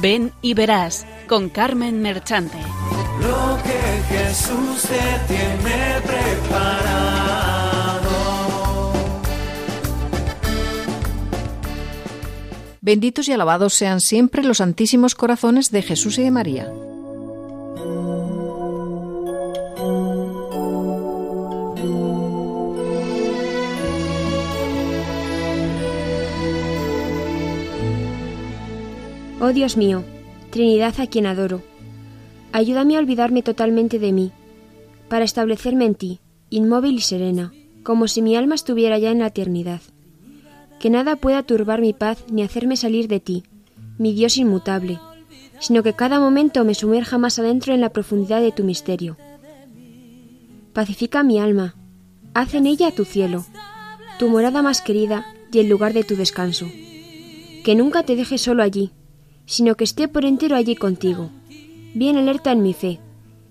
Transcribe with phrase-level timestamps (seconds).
[0.00, 2.58] Ven y verás con Carmen Merchante.
[3.20, 7.38] Lo que Jesús te tiene preparado.
[12.80, 16.72] Benditos y alabados sean siempre los santísimos corazones de Jesús y de María.
[29.48, 30.04] Oh Dios mío,
[30.50, 31.62] Trinidad a quien adoro,
[32.52, 34.30] ayúdame a olvidarme totalmente de mí,
[35.08, 39.28] para establecerme en ti, inmóvil y serena, como si mi alma estuviera ya en la
[39.28, 39.80] eternidad.
[40.78, 43.42] Que nada pueda turbar mi paz ni hacerme salir de ti,
[43.96, 45.00] mi Dios inmutable,
[45.60, 49.16] sino que cada momento me sumerja más adentro en la profundidad de tu misterio.
[50.74, 51.74] Pacifica mi alma,
[52.34, 53.46] haz en ella tu cielo,
[54.18, 56.66] tu morada más querida y el lugar de tu descanso.
[57.64, 58.92] Que nunca te deje solo allí,
[59.48, 61.30] sino que esté por entero allí contigo,
[61.94, 63.00] bien alerta en mi fe,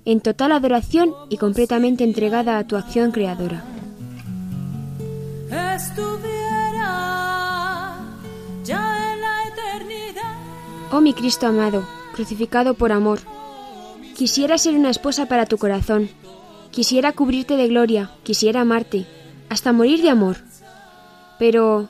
[0.06, 3.66] en total adoración y completamente entregada a tu acción creadora.
[8.64, 10.38] ya en la eternidad.
[10.92, 13.20] Oh mi Cristo amado, crucificado por amor,
[14.16, 16.10] quisiera ser una esposa para tu corazón,
[16.70, 19.08] quisiera cubrirte de gloria, quisiera amarte,
[19.50, 20.38] hasta morir de amor.
[21.40, 21.90] Pero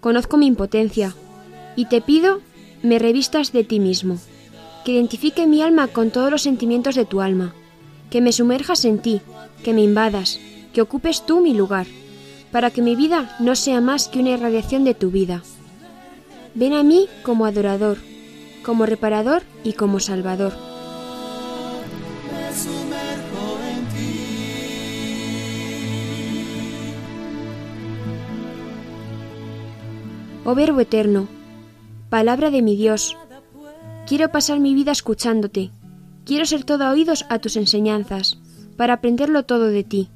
[0.00, 1.14] conozco mi impotencia,
[1.76, 2.40] y te pido
[2.84, 4.18] me revistas de ti mismo,
[4.84, 7.54] que identifique mi alma con todos los sentimientos de tu alma,
[8.10, 9.22] que me sumerjas en ti,
[9.64, 10.38] que me invadas,
[10.74, 11.86] que ocupes tú mi lugar,
[12.52, 15.42] para que mi vida no sea más que una irradiación de tu vida.
[16.54, 17.96] Ven a mí como adorador,
[18.62, 20.52] como reparador y como salvador.
[30.44, 31.26] Oh Verbo eterno,
[32.14, 33.16] palabra de mi Dios,
[34.06, 35.72] quiero pasar mi vida escuchándote,
[36.24, 38.38] quiero ser todo oídos a tus enseñanzas,
[38.76, 40.10] para aprenderlo todo de ti,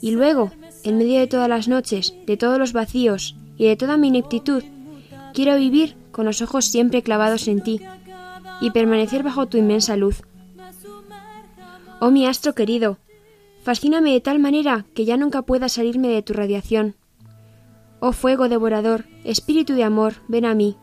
[0.00, 0.50] y luego,
[0.82, 4.64] en medio de todas las noches, de todos los vacíos y de toda mi ineptitud,
[5.34, 7.80] quiero vivir con los ojos siempre clavados en ti,
[8.60, 10.22] y permanecer bajo tu inmensa luz.
[12.00, 12.98] Oh mi astro querido,
[13.62, 16.96] fascíname de tal manera que ya nunca pueda salirme de tu radiación.
[18.00, 20.76] Oh fuego devorador, espíritu de amor, ven a mí,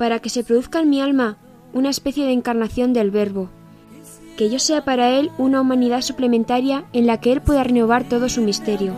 [0.00, 1.36] para que se produzca en mi alma
[1.74, 3.50] una especie de encarnación del Verbo,
[4.38, 8.30] que yo sea para Él una humanidad suplementaria en la que Él pueda renovar todo
[8.30, 8.94] su misterio.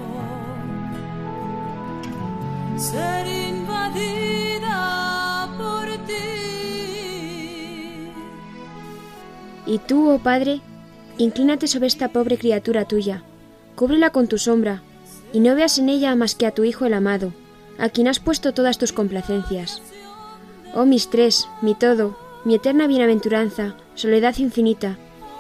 [2.77, 4.79] Ser invadida
[5.59, 6.13] por ti.
[9.67, 10.61] Y tú, oh Padre,
[11.19, 13.25] inclínate sobre esta pobre criatura tuya,
[13.75, 14.85] cúbrela con tu sombra,
[15.33, 17.33] y no veas en ella más que a tu Hijo el amado,
[17.77, 19.83] a quien has puesto todas tus complacencias.
[20.75, 24.97] Oh mis tres, mi todo, mi eterna bienaventuranza, soledad infinita,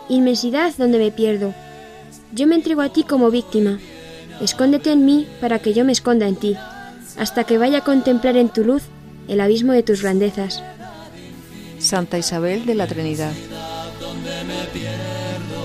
[0.08, 1.54] inmensidad donde me pierdo.
[2.32, 3.78] Yo me entrego a ti como víctima.
[4.40, 6.56] Escóndete en mí para que yo me esconda en ti,
[7.18, 8.82] hasta que vaya a contemplar en tu luz
[9.28, 10.62] el abismo de tus grandezas.
[11.78, 13.32] Santa Isabel de la Trinidad.
[14.00, 15.62] donde me pierdo.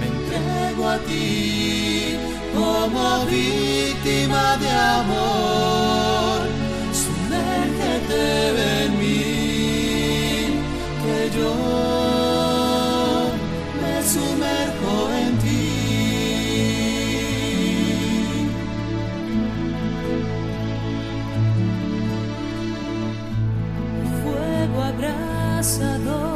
[0.00, 2.16] Me entrego a ti
[2.54, 5.83] como víctima de amor.
[8.04, 9.22] Sumérgete en mí,
[11.02, 11.54] que yo
[13.80, 15.64] me sumerjo en ti.
[24.22, 26.33] fuego abrasador,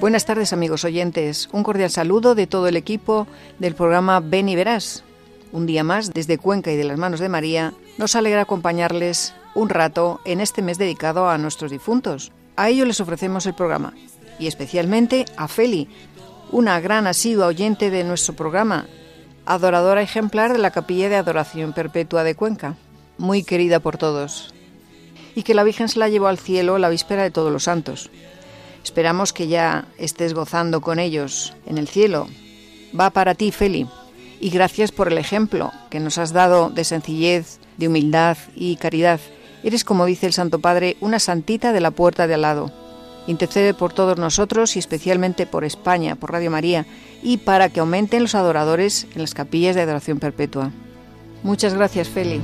[0.00, 3.26] Buenas tardes amigos oyentes, un cordial saludo de todo el equipo
[3.58, 5.04] del programa Ven y Verás.
[5.52, 9.68] Un día más, desde Cuenca y de las manos de María, nos alegra acompañarles un
[9.68, 12.32] rato en este mes dedicado a nuestros difuntos.
[12.56, 13.92] A ello les ofrecemos el programa,
[14.38, 15.86] y especialmente a Feli,
[16.50, 18.86] una gran asidua oyente de nuestro programa,
[19.44, 22.76] adoradora ejemplar de la Capilla de Adoración Perpetua de Cuenca,
[23.18, 24.54] muy querida por todos,
[25.34, 28.08] y que la Virgen se la llevó al cielo la víspera de Todos los Santos.
[28.84, 32.28] Esperamos que ya estés gozando con ellos en el cielo.
[32.98, 33.86] Va para ti, Feli,
[34.40, 39.20] y gracias por el ejemplo que nos has dado de sencillez, de humildad y caridad.
[39.62, 42.72] Eres, como dice el Santo Padre, una santita de la puerta de al lado.
[43.26, 46.86] Intercede por todos nosotros y especialmente por España, por Radio María,
[47.22, 50.72] y para que aumenten los adoradores en las capillas de adoración perpetua.
[51.42, 52.40] Muchas gracias, Feli.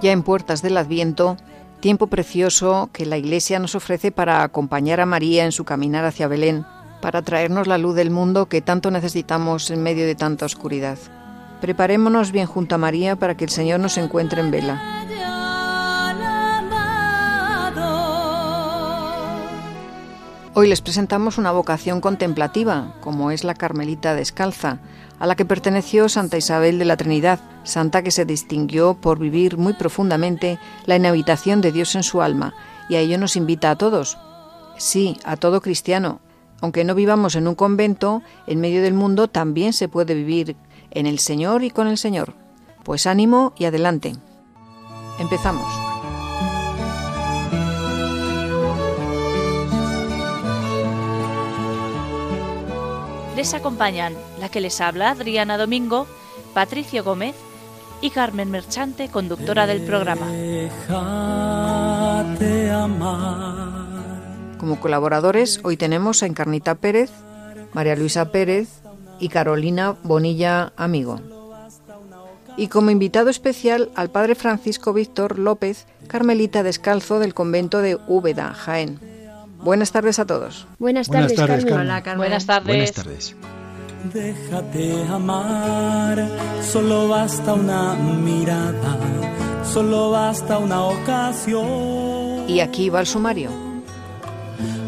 [0.00, 1.36] Ya en puertas del Adviento,
[1.80, 6.26] tiempo precioso que la Iglesia nos ofrece para acompañar a María en su caminar hacia
[6.26, 6.64] Belén,
[7.02, 10.96] para traernos la luz del mundo que tanto necesitamos en medio de tanta oscuridad.
[11.60, 14.82] Preparémonos bien junto a María para que el Señor nos encuentre en vela.
[20.54, 24.78] Hoy les presentamos una vocación contemplativa, como es la Carmelita Descalza,
[25.20, 29.58] a la que perteneció Santa Isabel de la Trinidad, santa que se distinguió por vivir
[29.58, 32.54] muy profundamente la inhabitación de Dios en su alma,
[32.88, 34.18] y a ello nos invita a todos.
[34.78, 36.20] Sí, a todo cristiano.
[36.62, 40.56] Aunque no vivamos en un convento, en medio del mundo también se puede vivir
[40.90, 42.34] en el Señor y con el Señor.
[42.82, 44.14] Pues ánimo y adelante.
[45.18, 45.89] Empezamos.
[53.40, 56.06] Les acompañan la que les habla Adriana Domingo,
[56.52, 57.34] Patricio Gómez
[58.02, 60.26] y Carmen Merchante, conductora del programa.
[64.58, 67.10] Como colaboradores hoy tenemos a Encarnita Pérez,
[67.72, 68.82] María Luisa Pérez
[69.20, 71.18] y Carolina Bonilla Amigo.
[72.58, 78.52] Y como invitado especial al padre Francisco Víctor López, Carmelita Descalzo del convento de Úbeda,
[78.52, 79.09] Jaén.
[79.62, 80.66] Buenas tardes a todos.
[80.78, 82.02] Buenas tardes, Buenas tardes, Carmen.
[82.02, 82.18] Carmen.
[82.18, 82.66] Buenas tardes.
[82.66, 83.36] Buenas tardes.
[84.12, 86.26] Déjate amar,
[86.62, 88.96] solo basta una mirada,
[89.62, 92.48] solo basta una ocasión.
[92.48, 93.50] Y aquí va el sumario.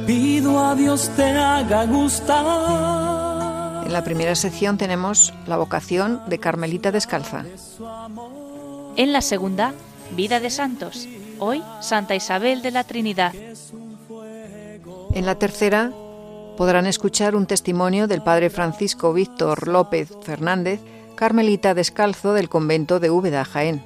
[0.07, 3.87] Pido a Dios te haga gustar.
[3.87, 7.45] En la primera sección tenemos la vocación de Carmelita Descalza.
[8.97, 9.75] En la segunda,
[10.17, 11.09] Vida de Santos.
[11.39, 13.33] Hoy, Santa Isabel de la Trinidad.
[15.15, 15.93] En la tercera
[16.57, 20.81] podrán escuchar un testimonio del padre Francisco Víctor López Fernández,
[21.17, 23.85] Carmelita Descalzo del convento de Úbeda, Jaén.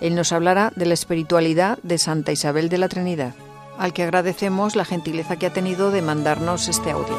[0.00, 3.34] Él nos hablará de la espiritualidad de Santa Isabel de la Trinidad,
[3.78, 7.18] al que agradecemos la gentileza que ha tenido de mandarnos este audio.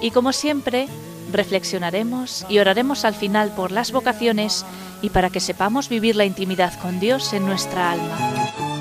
[0.00, 0.88] Y como siempre,
[1.30, 4.66] reflexionaremos y oraremos al final por las vocaciones
[5.00, 8.71] y para que sepamos vivir la intimidad con Dios en nuestra alma.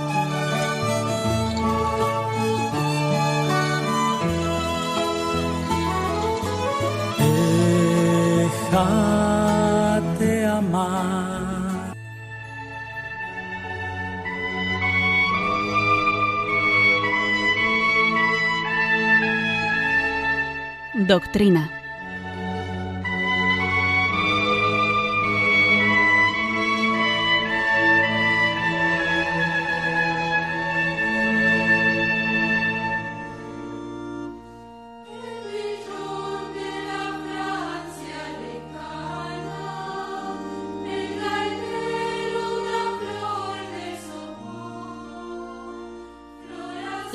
[8.72, 11.92] Déjate amar.
[20.94, 21.81] Doctrina.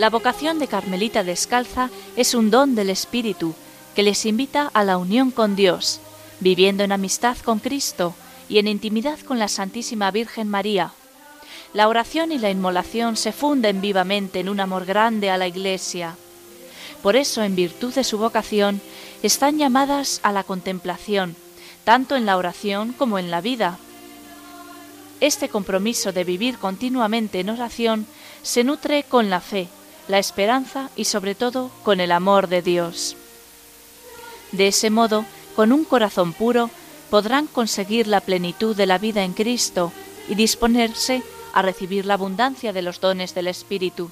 [0.06, 3.56] La vocación de Carmelita Descalza es un don del Espíritu
[3.96, 5.98] que les invita a la unión con Dios,
[6.38, 8.14] viviendo en amistad con Cristo
[8.48, 10.92] y en intimidad con la Santísima Virgen María.
[11.72, 16.14] La oración y la inmolación se funden vivamente en un amor grande a la Iglesia.
[17.02, 18.80] Por eso, en virtud de su vocación,
[19.24, 21.34] están llamadas a la contemplación,
[21.82, 23.80] tanto en la oración como en la vida.
[25.18, 28.06] Este compromiso de vivir continuamente en oración
[28.44, 29.66] se nutre con la fe,
[30.08, 33.16] la esperanza y sobre todo con el amor de Dios.
[34.52, 36.70] De ese modo, con un corazón puro,
[37.10, 39.92] podrán conseguir la plenitud de la vida en Cristo
[40.28, 41.22] y disponerse
[41.52, 44.10] a recibir la abundancia de los dones del Espíritu.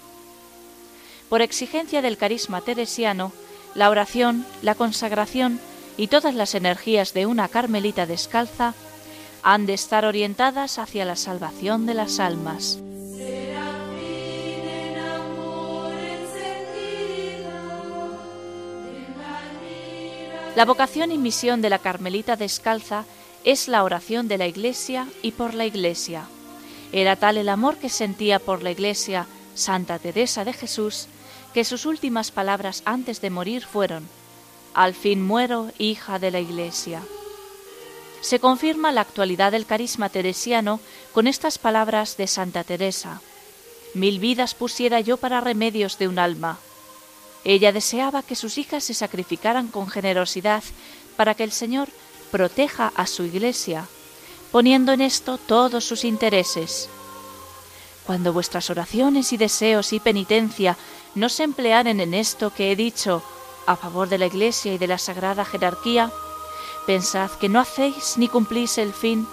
[1.29, 3.33] Por exigencia del carisma teresiano,
[3.75, 5.61] la oración, la consagración
[5.97, 8.75] y todas las energías de una carmelita descalza
[9.43, 12.79] han de estar orientadas hacia la salvación de las almas.
[20.57, 23.05] La vocación y misión de la Carmelita Descalza
[23.43, 26.27] es la oración de la Iglesia y por la Iglesia.
[26.93, 31.09] Era tal el amor que sentía por la Iglesia Santa Teresa de Jesús
[31.53, 34.09] que sus últimas palabras antes de morir fueron,
[34.75, 37.03] Al fin muero, hija de la Iglesia.
[38.21, 40.79] Se confirma la actualidad del carisma teresiano
[41.13, 43.21] con estas palabras de Santa Teresa.
[43.93, 46.59] Mil vidas pusiera yo para remedios de un alma.
[47.45, 50.65] Ella deseaba que sus hijas se sacrificaran con generosidad
[51.17, 51.89] para que el Señor
[52.31, 53.87] proteja a su iglesia,
[54.51, 56.89] poniendo en esto todos sus intereses.
[58.07, 60.77] Cuando vuestras oraciones y deseos y penitencia
[61.15, 63.23] no se emplearen en esto que he dicho
[63.67, 66.11] a favor de la Iglesia y de la sagrada jerarquía,
[66.87, 69.27] pensad que no hacéis ni cumplís el fin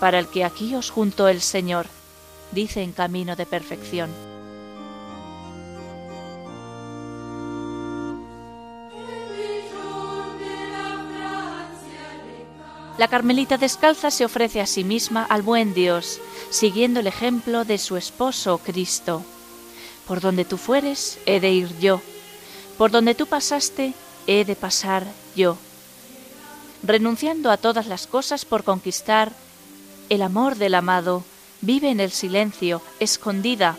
[0.00, 1.86] para el que aquí os juntó el Señor,
[2.52, 4.33] dice en camino de perfección.
[12.96, 16.20] La Carmelita descalza se ofrece a sí misma al buen Dios,
[16.50, 19.24] siguiendo el ejemplo de su esposo Cristo.
[20.06, 22.00] Por donde tú fueres, he de ir yo.
[22.78, 23.94] Por donde tú pasaste,
[24.28, 25.56] he de pasar yo.
[26.84, 29.32] Renunciando a todas las cosas por conquistar
[30.08, 31.24] el amor del amado,
[31.62, 33.76] vive en el silencio, escondida,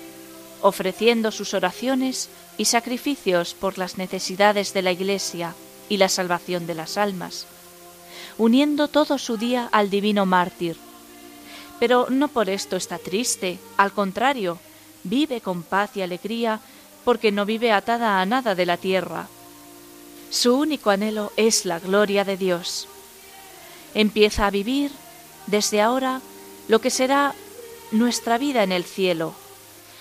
[0.61, 5.55] ofreciendo sus oraciones y sacrificios por las necesidades de la Iglesia
[5.87, 7.47] y la salvación de las almas,
[8.37, 10.77] uniendo todo su día al divino mártir.
[11.79, 14.59] Pero no por esto está triste, al contrario,
[15.03, 16.59] vive con paz y alegría
[17.03, 19.27] porque no vive atada a nada de la tierra.
[20.29, 22.87] Su único anhelo es la gloria de Dios.
[23.93, 24.91] Empieza a vivir
[25.47, 26.21] desde ahora
[26.67, 27.33] lo que será
[27.91, 29.35] nuestra vida en el cielo,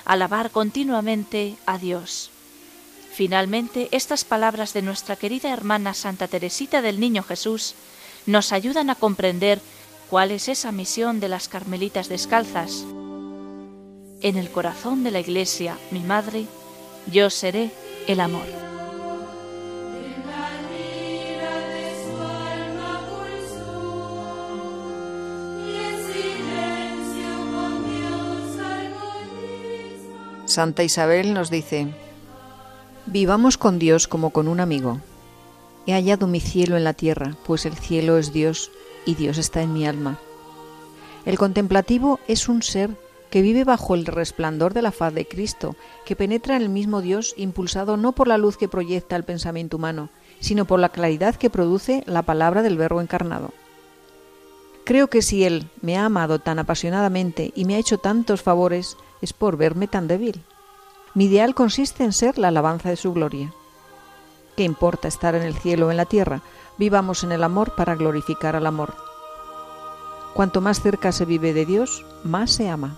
[0.04, 2.30] alabar continuamente a Dios.
[3.12, 7.74] Finalmente, estas palabras de nuestra querida hermana Santa Teresita del Niño Jesús
[8.26, 9.60] nos ayudan a comprender
[10.10, 12.84] cuál es esa misión de las Carmelitas descalzas.
[14.22, 16.46] En el corazón de la Iglesia, mi Madre,
[17.10, 17.70] yo seré
[18.06, 18.46] el amor.
[30.46, 31.88] Santa Isabel nos dice,
[33.06, 35.00] Vivamos con Dios como con un amigo.
[35.86, 38.70] He hallado mi cielo en la tierra, pues el cielo es Dios
[39.04, 40.18] y Dios está en mi alma.
[41.26, 42.90] El contemplativo es un ser
[43.30, 45.74] que vive bajo el resplandor de la faz de Cristo,
[46.04, 49.76] que penetra en el mismo Dios impulsado no por la luz que proyecta el pensamiento
[49.76, 50.08] humano,
[50.40, 53.52] sino por la claridad que produce la palabra del Verbo encarnado.
[54.84, 58.96] Creo que si Él me ha amado tan apasionadamente y me ha hecho tantos favores,
[59.20, 60.42] es por verme tan débil.
[61.14, 63.52] Mi ideal consiste en ser la alabanza de su gloria.
[64.56, 66.42] ¿Qué importa estar en el cielo o en la tierra?
[66.78, 68.94] Vivamos en el amor para glorificar al amor.
[70.34, 72.96] Cuanto más cerca se vive de Dios, más se ama.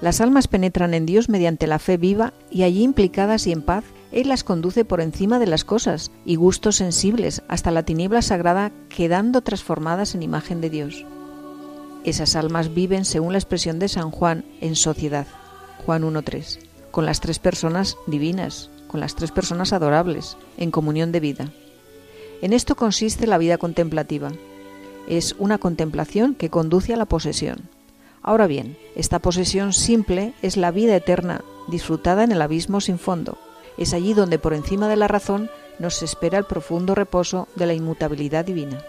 [0.00, 3.84] Las almas penetran en Dios mediante la fe viva y allí implicadas y en paz,
[4.12, 8.72] Él las conduce por encima de las cosas y gustos sensibles hasta la tiniebla sagrada
[8.88, 11.06] quedando transformadas en imagen de Dios.
[12.04, 15.26] Esas almas viven, según la expresión de San Juan, en sociedad.
[15.86, 16.58] Juan 1.3.
[16.90, 21.50] Con las tres personas divinas, con las tres personas adorables, en comunión de vida.
[22.42, 24.30] En esto consiste la vida contemplativa.
[25.08, 27.68] Es una contemplación que conduce a la posesión.
[28.22, 33.36] Ahora bien, esta posesión simple es la vida eterna, disfrutada en el abismo sin fondo.
[33.78, 37.74] Es allí donde por encima de la razón nos espera el profundo reposo de la
[37.74, 38.80] inmutabilidad divina.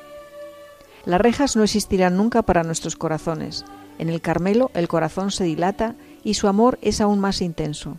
[1.06, 3.66] Las rejas no existirán nunca para nuestros corazones.
[3.98, 7.98] En el Carmelo el corazón se dilata y su amor es aún más intenso.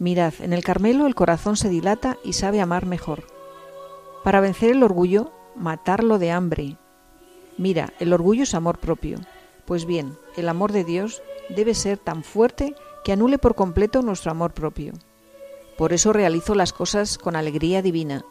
[0.00, 3.24] Mirad, en el Carmelo el corazón se dilata y sabe amar mejor.
[4.24, 6.78] Para vencer el orgullo, matarlo de hambre.
[7.58, 9.18] Mira, el orgullo es amor propio.
[9.66, 14.30] Pues bien, el amor de Dios debe ser tan fuerte que anule por completo nuestro
[14.30, 14.94] amor propio.
[15.76, 18.24] Por eso realizo las cosas con alegría divina.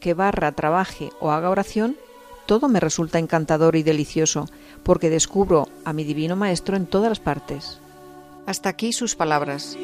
[0.00, 1.98] Que barra, trabaje o haga oración,
[2.46, 4.46] todo me resulta encantador y delicioso,
[4.82, 7.80] porque descubro a mi divino Maestro en todas las partes.
[8.46, 9.76] Hasta aquí sus palabras.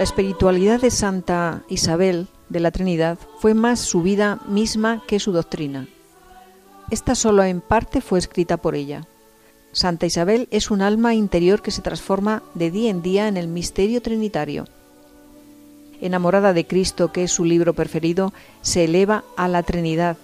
[0.00, 5.30] La espiritualidad de Santa Isabel de la Trinidad fue más su vida misma que su
[5.30, 5.88] doctrina.
[6.90, 9.06] Esta solo en parte fue escrita por ella.
[9.72, 13.46] Santa Isabel es un alma interior que se transforma de día en día en el
[13.46, 14.64] misterio trinitario.
[16.00, 20.16] Enamorada de Cristo, que es su libro preferido, se eleva a la Trinidad,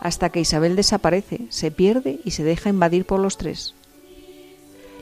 [0.00, 3.74] hasta que Isabel desaparece, se pierde y se deja invadir por los tres.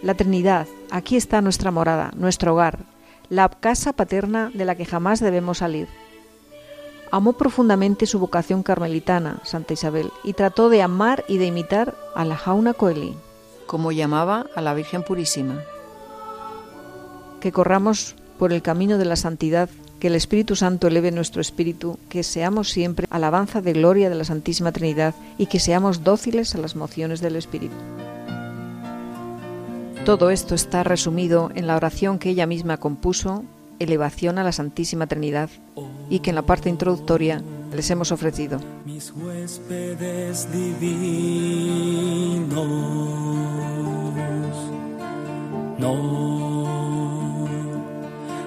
[0.03, 2.98] La Trinidad, aquí está nuestra morada, nuestro hogar,
[3.31, 5.89] la casa paterna de la que jamás debemos salir.
[7.11, 12.25] Amó profundamente su vocación carmelitana, Santa Isabel, y trató de amar y de imitar a
[12.25, 13.15] la Jauna Coeli
[13.69, 15.63] como llamaba a la Virgen Purísima.
[17.41, 19.69] Que corramos por el camino de la santidad,
[20.01, 24.25] que el Espíritu Santo eleve nuestro espíritu, que seamos siempre alabanza de gloria de la
[24.25, 27.75] Santísima Trinidad y que seamos dóciles a las mociones del Espíritu.
[30.09, 33.45] Todo esto está resumido en la oración que ella misma compuso
[33.79, 35.51] Elevación a la Santísima Trinidad
[36.09, 37.43] y que en la parte introductoria
[37.75, 38.59] les hemos ofrecido.
[38.87, 40.97] Mis huéspedes divinos,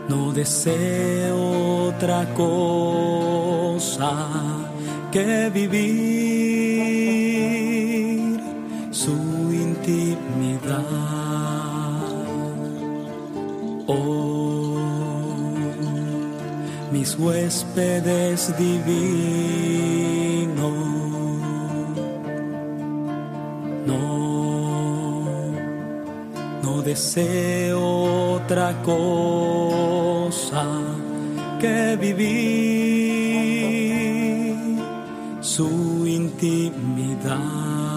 [0.10, 4.27] no, deseo otra cosa
[5.12, 6.01] que vivir
[8.89, 9.30] su
[16.91, 19.01] Mis huéspedes divinos,
[23.86, 25.31] no,
[26.63, 30.65] no deseo otra cosa
[31.60, 33.31] que vivir
[35.41, 37.90] su intimidad.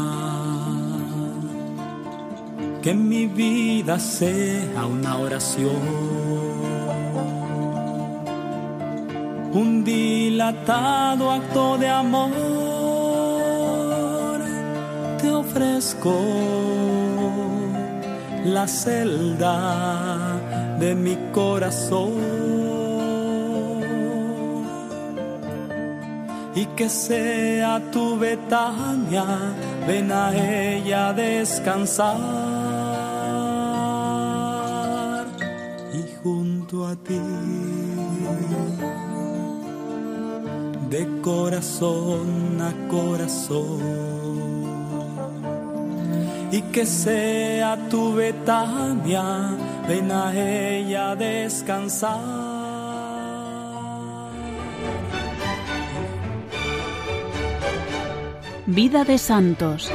[2.84, 5.84] Que mi vida sea una oración.
[9.54, 12.30] Un dilatado acto de amor
[15.18, 16.14] te ofrezco
[18.44, 20.38] la celda
[20.78, 22.44] de mi corazón.
[26.56, 29.24] y que sea tu Betania,
[29.88, 32.43] ven a ella descansar.
[40.94, 43.80] De corazón a corazón,
[46.52, 49.56] y que sea tu Betania,
[49.88, 52.20] ven a ella descansar.
[58.66, 59.90] Vida de Santos.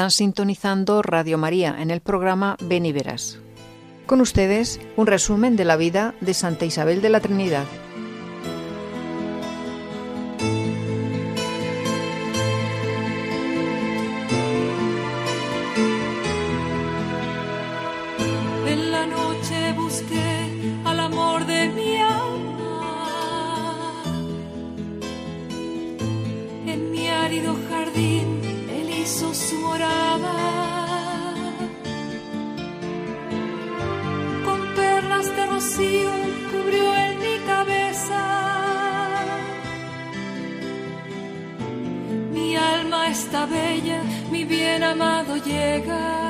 [0.00, 3.38] Están sintonizando Radio María en el programa Ven y Verás.
[4.06, 7.66] Con ustedes, un resumen de la vida de Santa Isabel de la Trinidad.
[18.66, 23.12] En la noche busqué al amor de mi alma.
[26.66, 27.54] En mi árido
[34.44, 36.10] Con perlas de rocío
[36.52, 38.22] cubrió en mi cabeza.
[42.32, 46.20] Mi alma está bella, mi bien amado llega.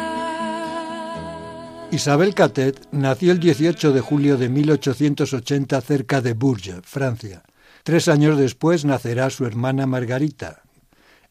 [1.90, 7.42] Isabel Catet nació el 18 de julio de 1880 cerca de Bourges, Francia.
[7.82, 10.62] Tres años después nacerá su hermana Margarita.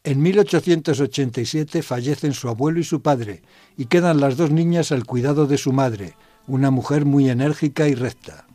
[0.09, 3.43] En 1887 fallecen su abuelo y su padre
[3.77, 6.15] y quedan las dos niñas al cuidado de su madre,
[6.47, 8.47] una mujer muy enérgica y recta.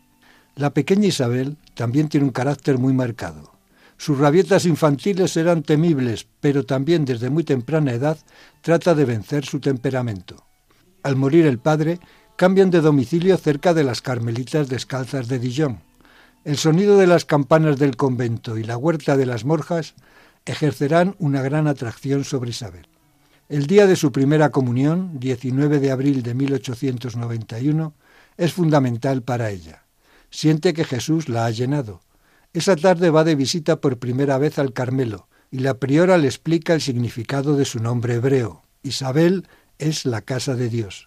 [0.56, 3.52] La pequeña Isabel también tiene un carácter muy marcado.
[3.98, 8.18] Sus rabietas infantiles eran temibles, pero también desde muy temprana edad
[8.60, 10.44] trata de vencer su temperamento.
[11.04, 12.00] Al morir el padre,
[12.34, 15.78] cambian de domicilio cerca de las Carmelitas Descalzas de Dijon.
[16.42, 19.94] El sonido de las campanas del convento y la huerta de las Morjas
[20.44, 22.87] ejercerán una gran atracción sobre Isabel.
[23.48, 27.94] El día de su primera comunión, 19 de abril de 1891,
[28.37, 29.85] es fundamental para ella.
[30.30, 32.00] Siente que Jesús la ha llenado.
[32.52, 36.74] Esa tarde va de visita por primera vez al Carmelo y la priora le explica
[36.74, 38.64] el significado de su nombre hebreo.
[38.83, 39.46] Isabel
[39.78, 41.07] es la casa de Dios.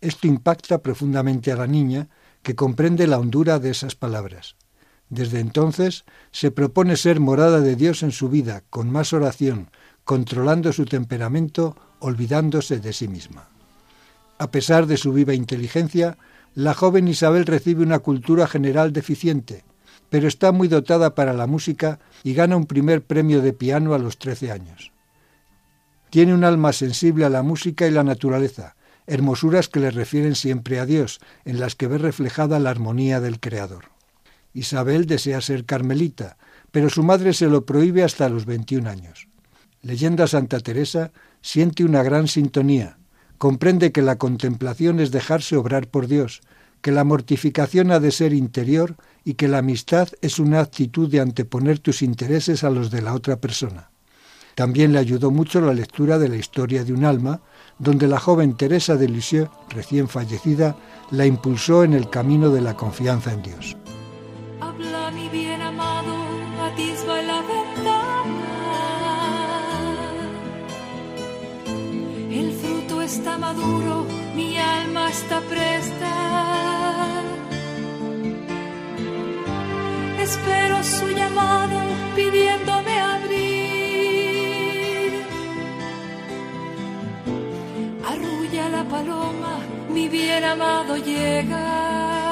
[0.00, 2.08] Esto impacta profundamente a la niña,
[2.42, 4.56] que comprende la hondura de esas palabras.
[5.12, 9.68] Desde entonces se propone ser morada de Dios en su vida, con más oración,
[10.04, 13.50] controlando su temperamento, olvidándose de sí misma.
[14.38, 16.16] A pesar de su viva inteligencia,
[16.54, 19.64] la joven Isabel recibe una cultura general deficiente,
[20.08, 23.98] pero está muy dotada para la música y gana un primer premio de piano a
[23.98, 24.92] los 13 años.
[26.08, 30.80] Tiene un alma sensible a la música y la naturaleza, hermosuras que le refieren siempre
[30.80, 33.91] a Dios, en las que ve reflejada la armonía del Creador.
[34.54, 36.36] Isabel desea ser carmelita,
[36.70, 39.28] pero su madre se lo prohíbe hasta los 21 años.
[39.82, 42.98] Leyendo a Santa Teresa, siente una gran sintonía.
[43.38, 46.40] Comprende que la contemplación es dejarse obrar por Dios,
[46.80, 51.20] que la mortificación ha de ser interior y que la amistad es una actitud de
[51.20, 53.90] anteponer tus intereses a los de la otra persona.
[54.54, 57.40] También le ayudó mucho la lectura de la historia de un alma,
[57.78, 60.76] donde la joven Teresa de Lisieux, recién fallecida,
[61.10, 63.76] la impulsó en el camino de la confianza en Dios
[65.32, 66.14] bien amado
[66.66, 68.50] atisba la ventana.
[72.30, 76.12] El fruto está maduro, mi alma está presta.
[80.20, 81.78] Espero su llamado
[82.14, 83.52] pidiéndome abrir.
[88.10, 89.54] Arrulla la paloma,
[89.88, 92.31] mi bien amado llega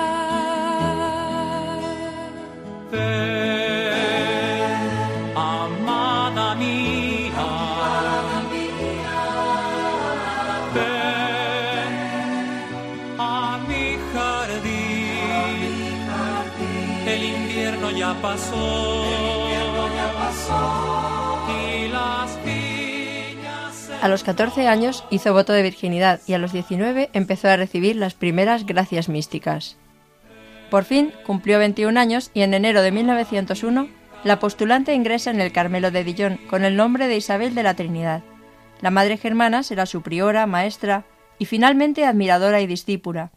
[5.36, 6.80] amada mía.
[13.18, 15.10] A mi jardín.
[17.06, 19.06] El invierno ya pasó.
[21.48, 27.10] Y las viñas A los 14 años hizo voto de virginidad y a los 19
[27.12, 29.76] empezó a recibir las primeras gracias místicas.
[30.70, 33.88] Por fin cumplió 21 años y en enero de 1901
[34.22, 37.74] la postulante ingresa en el Carmelo de Dijon con el nombre de Isabel de la
[37.74, 38.22] Trinidad.
[38.80, 41.04] La Madre Germana será su priora, maestra
[41.38, 43.30] y finalmente admiradora y discípula.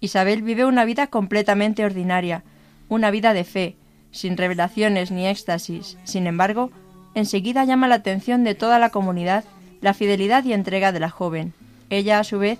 [0.00, 2.42] Isabel vive una vida completamente ordinaria,
[2.88, 3.76] una vida de fe,
[4.10, 5.98] sin revelaciones ni éxtasis.
[6.04, 6.70] Sin embargo,
[7.14, 9.44] enseguida llama la atención de toda la comunidad
[9.80, 11.54] la fidelidad y entrega de la joven.
[11.88, 12.58] Ella, a su vez,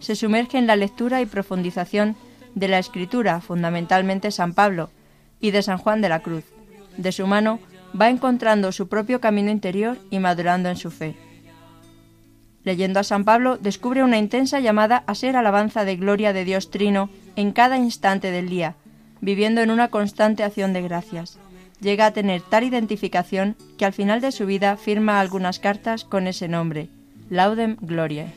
[0.00, 2.16] se sumerge en la lectura y profundización
[2.54, 4.90] de la Escritura, fundamentalmente San Pablo,
[5.40, 6.44] y de San Juan de la Cruz.
[6.96, 7.58] De su mano
[8.00, 11.14] va encontrando su propio camino interior y madurando en su fe.
[12.64, 16.70] Leyendo a San Pablo, descubre una intensa llamada a ser alabanza de gloria de Dios
[16.70, 18.76] Trino en cada instante del día,
[19.20, 21.38] viviendo en una constante acción de gracias.
[21.80, 26.28] Llega a tener tal identificación que al final de su vida firma algunas cartas con
[26.28, 26.88] ese nombre,
[27.28, 28.32] Laudem Gloriae.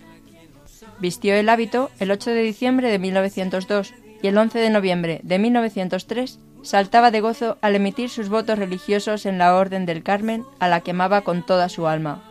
[0.99, 3.93] Vistió el hábito el 8 de diciembre de 1902
[4.25, 9.27] y el 11 de noviembre de 1903 saltaba de gozo al emitir sus votos religiosos
[9.27, 12.23] en la Orden del Carmen, a la que amaba con toda su alma.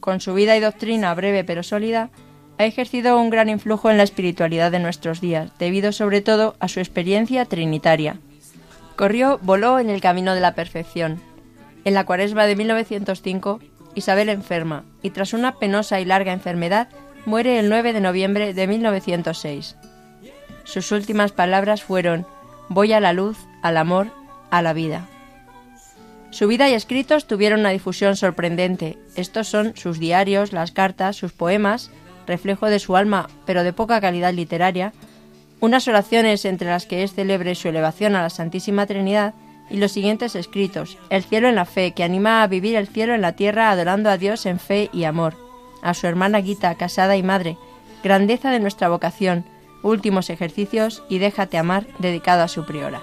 [0.00, 2.10] Con su vida y doctrina breve pero sólida,
[2.58, 6.66] ha ejercido un gran influjo en la espiritualidad de nuestros días, debido sobre todo a
[6.66, 8.18] su experiencia trinitaria.
[8.96, 11.20] Corrió, voló en el camino de la perfección.
[11.84, 13.60] En la cuaresma de 1905,
[13.94, 16.88] Isabel enferma y tras una penosa y larga enfermedad
[17.24, 19.76] muere el 9 de noviembre de 1906.
[20.64, 22.26] Sus últimas palabras fueron,
[22.68, 24.08] voy a la luz, al amor,
[24.50, 25.06] a la vida.
[26.30, 28.98] Su vida y escritos tuvieron una difusión sorprendente.
[29.14, 31.90] Estos son sus diarios, las cartas, sus poemas,
[32.26, 34.92] reflejo de su alma, pero de poca calidad literaria,
[35.60, 39.34] unas oraciones entre las que es célebre su elevación a la Santísima Trinidad
[39.70, 43.14] y los siguientes escritos, El cielo en la fe, que anima a vivir el cielo
[43.14, 45.36] en la tierra adorando a Dios en fe y amor,
[45.82, 47.56] a su hermana Guita, casada y madre,
[48.02, 49.44] grandeza de nuestra vocación,
[49.84, 53.00] últimos ejercicios y déjate amar, dedicado a su priora.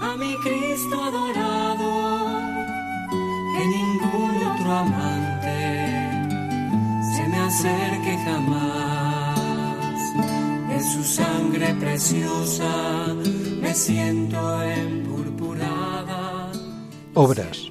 [0.00, 1.90] a mi Cristo adorado,
[3.54, 5.60] que ningún otro amante
[7.14, 9.38] se me acerque jamás.
[10.70, 13.14] En su sangre preciosa
[13.60, 16.50] me siento empurpurada.
[17.14, 17.70] Obras.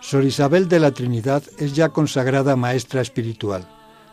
[0.00, 3.66] Sor Isabel de la Trinidad es ya consagrada maestra espiritual.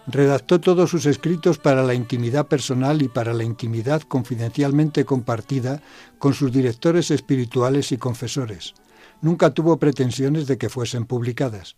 [0.10, 5.82] Redactó todos sus escritos para la intimidad personal y para la intimidad confidencialmente compartida
[6.17, 8.74] con sus directores espirituales y confesores.
[9.22, 11.76] Nunca tuvo pretensiones de que fuesen publicadas.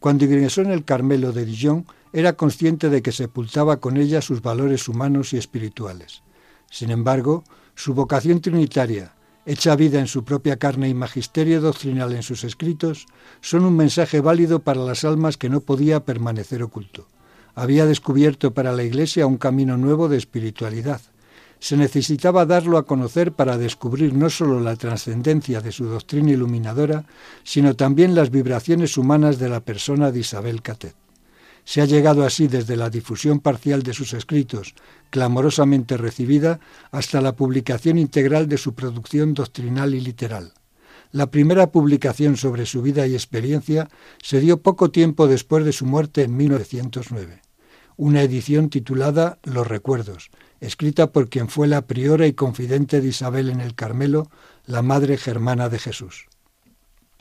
[0.00, 4.42] Cuando ingresó en el Carmelo de Dijon, era consciente de que sepultaba con ella sus
[4.42, 6.24] valores humanos y espirituales.
[6.72, 7.44] Sin embargo,
[7.76, 9.14] su vocación trinitaria,
[9.46, 13.06] hecha vida en su propia carne y magisterio doctrinal en sus escritos,
[13.40, 17.06] son un mensaje válido para las almas que no podía permanecer oculto
[17.58, 21.00] había descubierto para la Iglesia un camino nuevo de espiritualidad.
[21.58, 27.04] Se necesitaba darlo a conocer para descubrir no sólo la trascendencia de su doctrina iluminadora,
[27.42, 30.94] sino también las vibraciones humanas de la persona de Isabel Catet.
[31.64, 34.76] Se ha llegado así desde la difusión parcial de sus escritos,
[35.10, 36.60] clamorosamente recibida,
[36.92, 40.52] hasta la publicación integral de su producción doctrinal y literal.
[41.10, 43.88] La primera publicación sobre su vida y experiencia
[44.22, 47.47] se dio poco tiempo después de su muerte en 1909
[47.98, 50.30] una edición titulada Los Recuerdos,
[50.60, 54.30] escrita por quien fue la priora y confidente de Isabel en el Carmelo,
[54.66, 56.26] la Madre Germana de Jesús.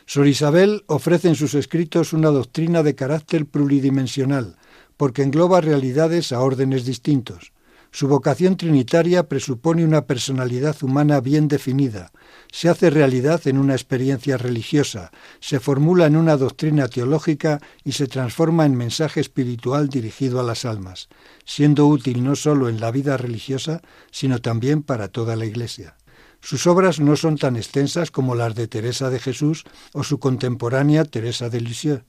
[0.06, 4.56] Sor Isabel ofrece en sus escritos una doctrina de carácter pluridimensional,
[4.98, 7.54] porque engloba realidades a órdenes distintos.
[7.92, 12.12] Su vocación trinitaria presupone una personalidad humana bien definida,
[12.52, 18.08] se hace realidad en una experiencia religiosa, se formula en una doctrina teológica y se
[18.08, 21.10] transforma en mensaje espiritual dirigido a las almas,
[21.46, 25.96] siendo útil no sólo en la vida religiosa, sino también para toda la Iglesia.
[26.40, 31.04] Sus obras no son tan extensas como las de Teresa de Jesús o su contemporánea
[31.04, 32.04] Teresa de Lisieux.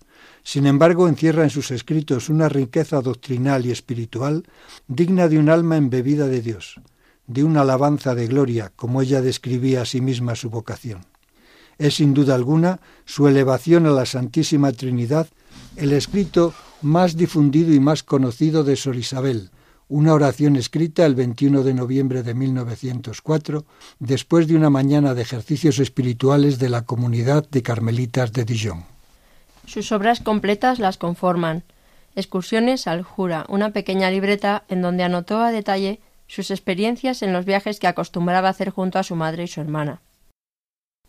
[0.48, 4.44] Sin embargo, encierra en sus escritos una riqueza doctrinal y espiritual
[4.86, 6.80] digna de un alma embebida de Dios,
[7.26, 11.04] de una alabanza de gloria, como ella describía a sí misma su vocación.
[11.76, 15.28] Es sin duda alguna su elevación a la Santísima Trinidad
[15.76, 19.50] el escrito más difundido y más conocido de Sor Isabel,
[19.86, 23.66] una oración escrita el 21 de noviembre de 1904,
[23.98, 28.97] después de una mañana de ejercicios espirituales de la comunidad de Carmelitas de Dijon.
[29.68, 31.62] Sus obras completas las conforman
[32.16, 37.44] Excursiones al Jura, una pequeña libreta en donde anotó a detalle sus experiencias en los
[37.44, 40.00] viajes que acostumbraba hacer junto a su madre y su hermana.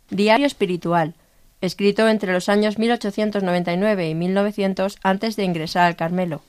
[0.10, 1.16] Diario espiritual,
[1.62, 6.42] escrito entre los años 1899 y 1900 antes de ingresar al Carmelo.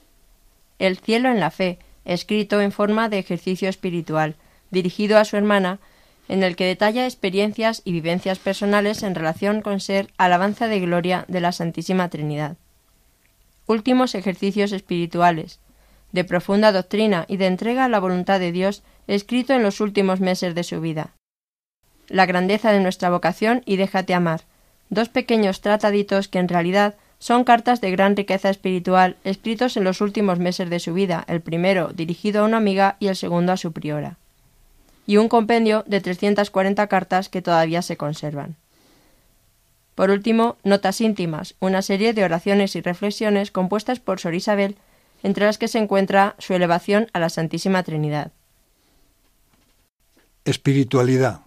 [0.80, 4.34] El cielo en la fe, escrito en forma de ejercicio espiritual,
[4.72, 5.78] dirigido a su hermana,
[6.30, 11.24] en el que detalla experiencias y vivencias personales en relación con ser alabanza de gloria
[11.26, 12.56] de la Santísima Trinidad.
[13.66, 15.58] Últimos ejercicios espirituales,
[16.12, 20.20] de profunda doctrina y de entrega a la voluntad de Dios, escrito en los últimos
[20.20, 21.14] meses de su vida.
[22.06, 24.42] La grandeza de nuestra vocación y déjate amar,
[24.88, 30.00] dos pequeños trataditos que en realidad son cartas de gran riqueza espiritual escritos en los
[30.00, 33.56] últimos meses de su vida, el primero dirigido a una amiga y el segundo a
[33.56, 34.19] su priora.
[35.10, 38.54] Y un compendio de 340 cartas que todavía se conservan.
[39.96, 44.76] Por último, Notas íntimas, una serie de oraciones y reflexiones compuestas por Sor Isabel,
[45.24, 48.30] entre las que se encuentra su elevación a la Santísima Trinidad.
[50.44, 51.40] Espiritualidad.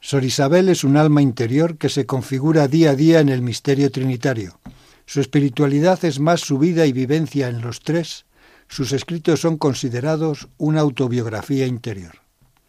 [0.00, 3.92] Sor Isabel es un alma interior que se configura día a día en el misterio
[3.92, 4.58] trinitario.
[5.06, 8.26] Su espiritualidad es más su vida y vivencia en los tres.
[8.66, 12.26] Sus escritos son considerados una autobiografía interior.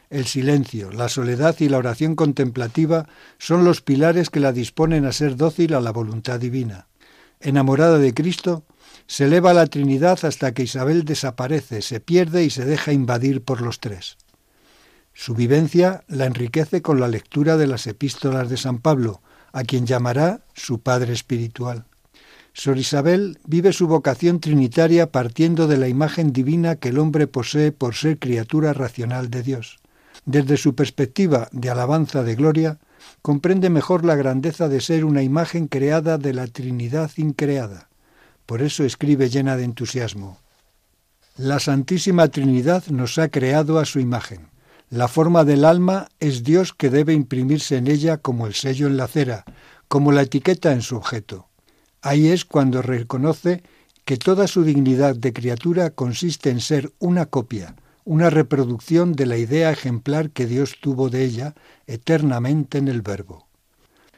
[0.10, 5.12] El silencio, la soledad y la oración contemplativa son los pilares que la disponen a
[5.12, 6.88] ser dócil a la voluntad divina.
[7.40, 8.64] Enamorada de Cristo,
[9.06, 13.44] se eleva a la Trinidad hasta que Isabel desaparece, se pierde y se deja invadir
[13.44, 14.18] por los tres.
[15.14, 19.86] Su vivencia la enriquece con la lectura de las epístolas de San Pablo, a quien
[19.86, 21.86] llamará su Padre Espiritual.
[22.54, 27.72] Sor Isabel vive su vocación trinitaria partiendo de la imagen divina que el hombre posee
[27.72, 29.80] por ser criatura racional de Dios.
[30.30, 32.78] Desde su perspectiva de alabanza de gloria,
[33.24, 37.90] comprende mejor la grandeza de ser una imagen creada de la Trinidad increada.
[38.46, 40.38] Por eso escribe llena de entusiasmo.
[41.36, 44.52] La Santísima Trinidad nos ha creado a su imagen.
[44.92, 48.98] La forma del alma es Dios que debe imprimirse en ella como el sello en
[48.98, 49.46] la cera,
[49.88, 51.48] como la etiqueta en su objeto.
[52.04, 53.64] Ahí es cuando reconoce
[54.06, 57.74] que toda su dignidad de criatura consiste en ser una copia,
[58.10, 61.54] una reproducción de la idea ejemplar que Dios tuvo de ella
[61.86, 63.46] eternamente en el Verbo.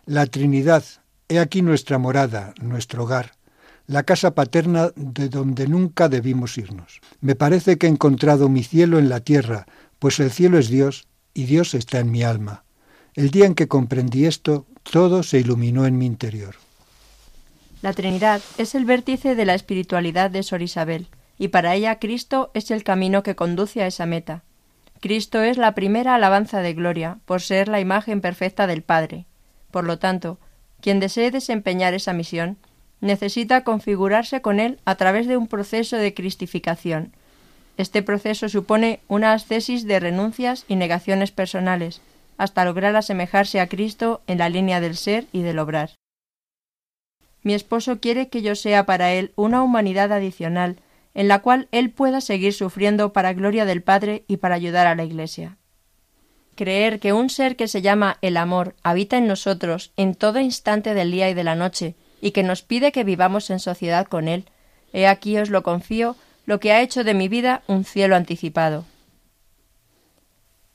[0.05, 0.85] La Trinidad,
[1.27, 3.33] he aquí nuestra morada, nuestro hogar,
[3.87, 7.01] la casa paterna de donde nunca debimos irnos.
[7.19, 9.65] Me parece que he encontrado mi cielo en la tierra,
[9.99, 12.63] pues el cielo es Dios y Dios está en mi alma.
[13.13, 16.55] El día en que comprendí esto, todo se iluminó en mi interior.
[17.81, 21.09] La Trinidad es el vértice de la espiritualidad de Sor Isabel,
[21.41, 24.43] y para ella Cristo es el camino que conduce a esa meta.
[24.99, 29.25] Cristo es la primera alabanza de gloria, por ser la imagen perfecta del Padre.
[29.71, 30.37] Por lo tanto,
[30.81, 32.57] quien desee desempeñar esa misión,
[32.99, 37.11] necesita configurarse con Él a través de un proceso de cristificación,
[37.75, 42.01] este proceso supone una ascesis de renuncias y negaciones personales,
[42.37, 45.95] hasta lograr asemejarse a Cristo en la línea del ser y del obrar.
[47.41, 50.77] Mi esposo quiere que yo sea para él una humanidad adicional,
[51.13, 54.95] en la cual él pueda seguir sufriendo para gloria del Padre y para ayudar a
[54.95, 55.57] la Iglesia.
[56.55, 60.93] Creer que un ser que se llama el amor habita en nosotros en todo instante
[60.93, 64.27] del día y de la noche, y que nos pide que vivamos en sociedad con
[64.27, 64.45] él,
[64.93, 68.85] he aquí os lo confío lo que ha hecho de mi vida un cielo anticipado.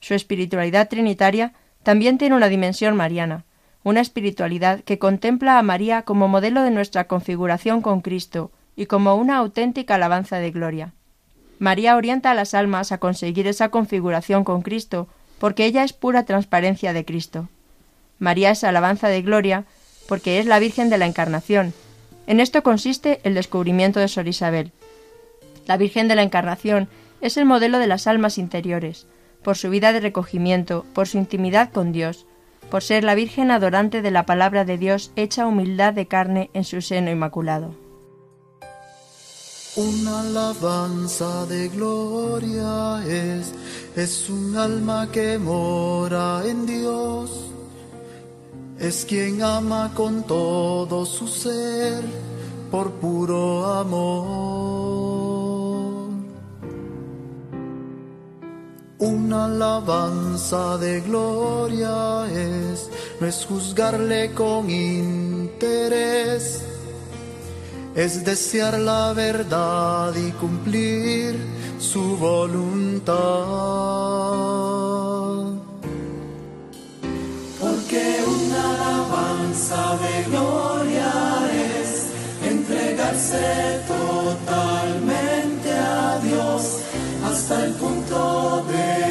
[0.00, 3.44] Su espiritualidad trinitaria también tiene una dimensión mariana,
[3.84, 9.16] una espiritualidad que contempla a María como modelo de nuestra configuración con Cristo y como
[9.16, 10.92] una auténtica alabanza de gloria.
[11.58, 15.08] María orienta a las almas a conseguir esa configuración con Cristo,
[15.38, 17.48] porque ella es pura transparencia de Cristo.
[18.18, 19.64] María es alabanza de gloria
[20.06, 21.72] porque es la Virgen de la Encarnación.
[22.26, 24.72] En esto consiste el descubrimiento de Sor Isabel.
[25.66, 26.88] La Virgen de la Encarnación
[27.20, 29.06] es el modelo de las almas interiores,
[29.42, 32.26] por su vida de recogimiento, por su intimidad con Dios,
[32.70, 36.64] por ser la Virgen adorante de la palabra de Dios hecha humildad de carne en
[36.64, 37.85] su seno inmaculado.
[39.76, 43.52] Una alabanza de gloria es,
[43.94, 47.30] es un alma que mora en Dios,
[48.78, 52.02] es quien ama con todo su ser
[52.70, 54.86] por puro amor.
[58.98, 62.88] Una alabanza de gloria es,
[63.20, 66.62] no es juzgarle con interés,
[67.96, 71.34] es desear la verdad y cumplir
[71.78, 73.16] su voluntad.
[77.58, 81.10] Porque una alabanza de gloria
[81.80, 82.06] es
[82.46, 86.80] entregarse totalmente a Dios
[87.24, 89.05] hasta el punto de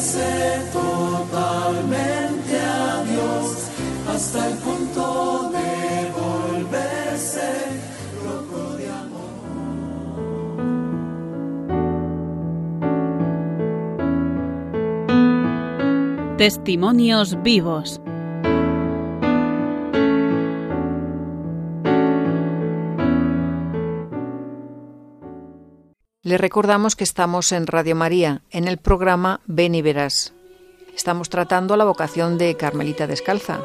[0.00, 3.68] entregarse totalmente a Dios
[4.08, 7.50] hasta el punto de volverse
[8.24, 9.30] loco de amor.
[16.38, 18.00] Testimonios vivos.
[26.30, 30.32] Le recordamos que estamos en Radio María, en el programa Ven y Verás.
[30.94, 33.58] Estamos tratando la vocación de Carmelita Descalza.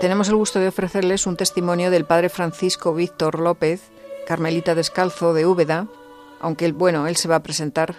[0.00, 3.92] Tenemos el gusto de ofrecerles un testimonio del padre Francisco Víctor López,
[4.26, 5.86] Carmelita Descalzo de Úbeda,
[6.40, 7.94] aunque él, bueno, él se va a presentar,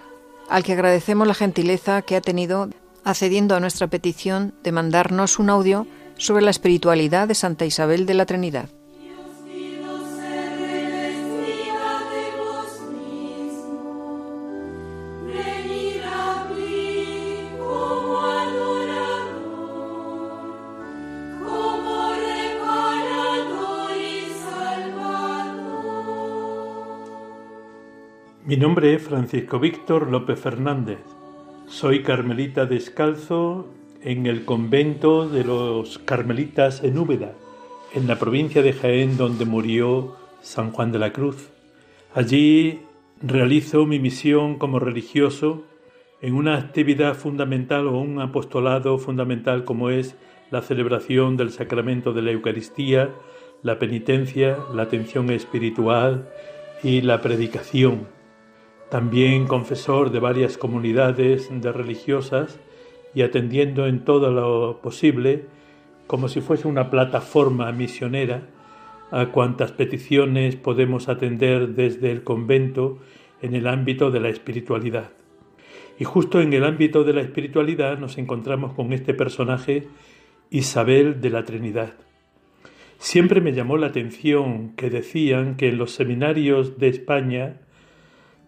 [0.49, 2.67] al que agradecemos la gentileza que ha tenido
[3.05, 8.13] accediendo a nuestra petición de mandarnos un audio sobre la espiritualidad de Santa Isabel de
[8.13, 8.69] la Trinidad.
[28.45, 30.99] Mi nombre es Francisco Víctor López Fernández.
[31.65, 33.67] Soy carmelita descalzo
[34.03, 37.33] en el convento de los carmelitas en Úbeda,
[37.93, 41.49] en la provincia de Jaén donde murió San Juan de la Cruz.
[42.13, 42.81] Allí
[43.21, 45.63] realizo mi misión como religioso
[46.21, 50.15] en una actividad fundamental o un apostolado fundamental como es
[50.51, 53.09] la celebración del sacramento de la Eucaristía,
[53.61, 56.29] la penitencia, la atención espiritual
[56.83, 58.07] y la predicación.
[58.89, 62.59] También confesor de varias comunidades de religiosas
[63.15, 65.45] y atendiendo en todo lo posible,
[66.07, 68.47] como si fuese una plataforma misionera,
[69.11, 72.99] a cuantas peticiones podemos atender desde el convento
[73.41, 75.11] en el ámbito de la espiritualidad.
[75.99, 79.87] Y justo en el ámbito de la espiritualidad nos encontramos con este personaje,
[80.49, 81.93] Isabel de la Trinidad.
[82.97, 87.57] Siempre me llamó la atención que decían que en los seminarios de España,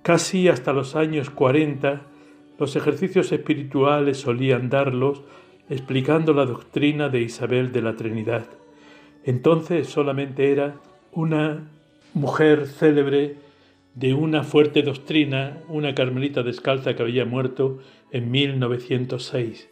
[0.02, 2.08] casi hasta los años 40,
[2.58, 5.24] los ejercicios espirituales solían darlos
[5.70, 8.48] explicando la doctrina de Isabel de la Trinidad.
[9.24, 10.76] Entonces solamente era
[11.12, 11.70] una
[12.14, 13.38] mujer célebre
[13.96, 17.80] de una fuerte doctrina, una carmelita descalza que había muerto
[18.12, 19.70] en 1906.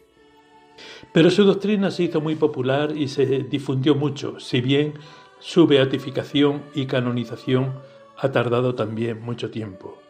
[1.12, 4.94] Pero su doctrina se hizo muy popular y se difundió mucho, si bien
[5.38, 7.74] su beatificación y canonización
[8.16, 10.03] ha tardado también mucho tiempo.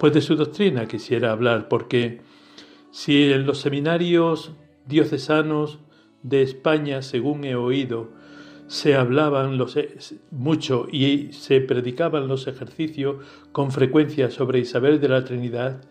[0.00, 2.22] Pues de su doctrina quisiera hablar, porque
[2.90, 4.52] si en los seminarios
[4.86, 5.78] diocesanos
[6.22, 8.08] de España, según he oído,
[8.66, 9.78] se hablaban los,
[10.30, 13.16] mucho y se predicaban los ejercicios
[13.52, 15.82] con frecuencia sobre Isabel de la Trinidad,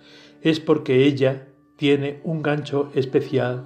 [0.42, 3.66] es porque ella tiene un gancho especial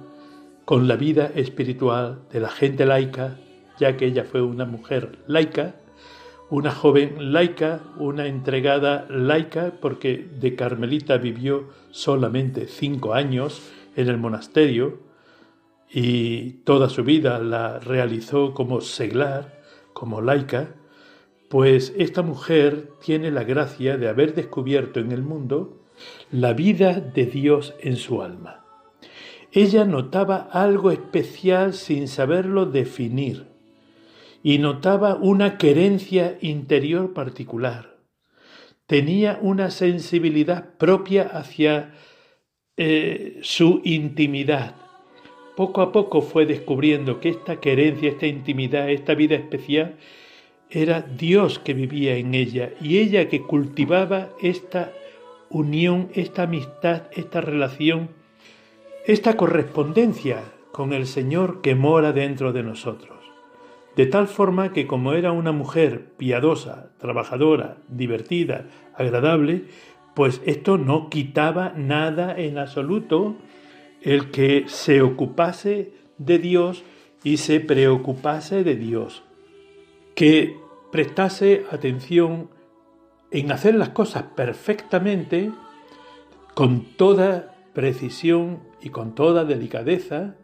[0.66, 3.38] con la vida espiritual de la gente laica,
[3.78, 5.76] ya que ella fue una mujer laica
[6.50, 13.62] una joven laica, una entregada laica, porque de Carmelita vivió solamente cinco años
[13.96, 15.00] en el monasterio
[15.90, 20.74] y toda su vida la realizó como seglar, como laica,
[21.48, 25.84] pues esta mujer tiene la gracia de haber descubierto en el mundo
[26.30, 28.64] la vida de Dios en su alma.
[29.52, 33.53] Ella notaba algo especial sin saberlo definir
[34.44, 37.96] y notaba una querencia interior particular.
[38.86, 41.94] Tenía una sensibilidad propia hacia
[42.76, 44.76] eh, su intimidad.
[45.56, 49.96] Poco a poco fue descubriendo que esta querencia, esta intimidad, esta vida especial,
[50.68, 54.92] era Dios que vivía en ella y ella que cultivaba esta
[55.48, 58.10] unión, esta amistad, esta relación,
[59.06, 63.13] esta correspondencia con el Señor que mora dentro de nosotros.
[63.96, 68.66] De tal forma que como era una mujer piadosa, trabajadora, divertida,
[68.96, 69.66] agradable,
[70.14, 73.36] pues esto no quitaba nada en absoluto
[74.02, 76.84] el que se ocupase de Dios
[77.22, 79.24] y se preocupase de Dios,
[80.14, 80.56] que
[80.92, 82.50] prestase atención
[83.30, 85.50] en hacer las cosas perfectamente,
[86.54, 90.36] con toda precisión y con toda delicadeza,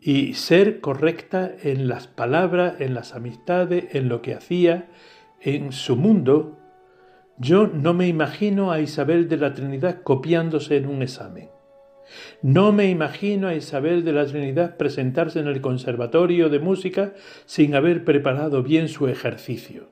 [0.00, 4.88] y ser correcta en las palabras, en las amistades, en lo que hacía,
[5.40, 6.58] en su mundo,
[7.38, 11.50] yo no me imagino a Isabel de la Trinidad copiándose en un examen.
[12.40, 17.74] No me imagino a Isabel de la Trinidad presentarse en el Conservatorio de Música sin
[17.74, 19.90] haber preparado bien su ejercicio.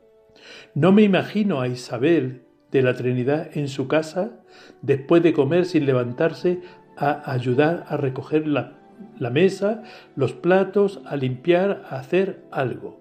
[0.75, 4.43] No me imagino a Isabel de la Trinidad en su casa
[4.81, 6.61] después de comer sin levantarse
[6.97, 8.84] a ayudar a recoger la,
[9.19, 9.83] la mesa,
[10.17, 13.01] los platos, a limpiar, a hacer algo.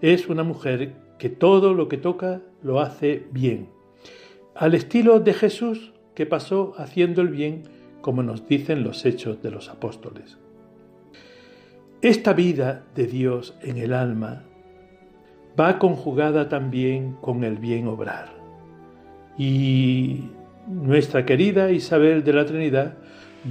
[0.00, 3.68] Es una mujer que todo lo que toca lo hace bien.
[4.54, 7.62] Al estilo de Jesús que pasó haciendo el bien
[8.00, 10.38] como nos dicen los hechos de los apóstoles.
[12.00, 14.44] Esta vida de Dios en el alma
[15.58, 18.28] va conjugada también con el bien obrar.
[19.36, 20.30] Y
[20.68, 22.98] nuestra querida Isabel de la Trinidad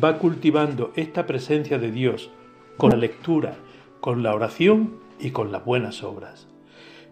[0.04, 2.32] va cultivando esta presencia de Dios
[2.78, 3.56] con la lectura,
[4.00, 6.48] con la oración y con las buenas obras.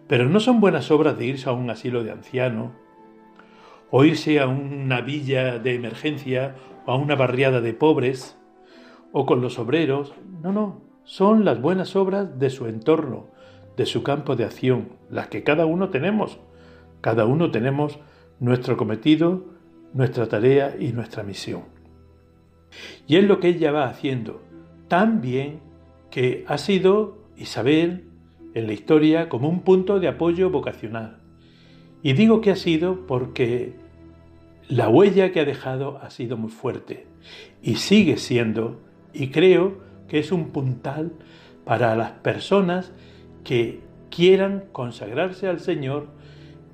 [0.06, 2.72] Pero no son buenas obras de irse a un asilo de ancianos,
[3.90, 6.56] o irse a una villa de emergencia
[6.86, 8.36] o a una barriada de pobres
[9.12, 10.14] o con los obreros.
[10.42, 13.28] No, no, son las buenas obras de su entorno,
[13.76, 16.38] de su campo de acción, las que cada uno tenemos.
[17.00, 18.00] Cada uno tenemos
[18.40, 19.44] nuestro cometido,
[19.92, 21.75] nuestra tarea y nuestra misión.
[23.06, 24.42] Y es lo que ella va haciendo,
[24.88, 25.60] tan bien
[26.10, 28.04] que ha sido Isabel
[28.54, 31.18] en la historia como un punto de apoyo vocacional.
[32.02, 33.74] Y digo que ha sido porque
[34.68, 37.06] la huella que ha dejado ha sido muy fuerte
[37.62, 38.80] y sigue siendo,
[39.12, 41.12] y creo que es un puntal
[41.64, 42.92] para las personas
[43.44, 46.08] que quieran consagrarse al Señor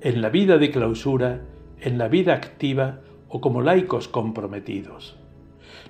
[0.01, 1.41] en la vida de clausura,
[1.81, 5.17] en la vida activa o como laicos comprometidos.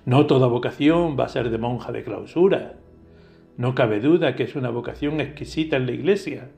[0.06, 2.74] No toda vocación va a ser de monja de clausura.
[3.56, 6.49] No cabe duda que es una vocación exquisita en la Iglesia.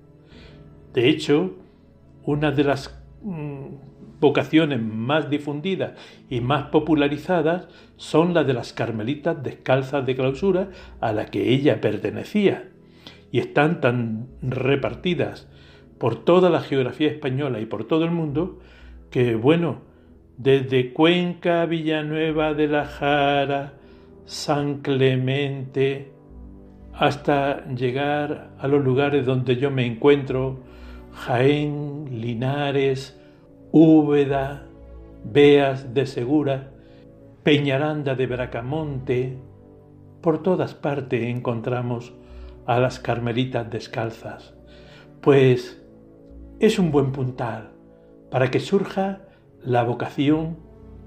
[0.94, 1.54] De hecho,
[2.24, 3.66] una de las mm,
[4.20, 5.94] vocaciones más difundidas
[6.30, 7.68] y más popularizadas
[7.98, 10.70] son las de las carmelitas descalzas de clausura
[11.00, 12.70] a la que ella pertenecía
[13.32, 15.48] y están tan repartidas
[16.00, 18.60] por toda la geografía española y por todo el mundo
[19.12, 19.82] que, bueno,
[20.38, 23.74] desde Cuenca, Villanueva de la Jara,
[24.26, 26.12] San Clemente,
[26.94, 30.60] hasta llegar a los lugares donde yo me encuentro,
[31.14, 33.20] Jaén, Linares,
[33.72, 34.66] Úbeda,
[35.24, 36.72] Beas de Segura,
[37.44, 39.38] Peñaranda de Bracamonte,
[40.22, 42.14] por todas partes encontramos
[42.66, 44.56] a las carmelitas descalzas,
[45.22, 45.82] pues
[46.60, 47.72] es un buen puntal
[48.32, 49.25] para que surja
[49.66, 50.58] la vocación